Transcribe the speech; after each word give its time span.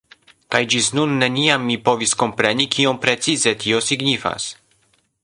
Kaj 0.53 0.61
ĝis 0.73 0.87
nun 0.99 1.11
neniam 1.23 1.67
mi 1.71 1.77
povis 1.89 2.15
kompreni 2.23 2.67
kion 2.77 3.01
precize 3.05 3.55
tio 3.65 3.83
signifas. 3.91 4.53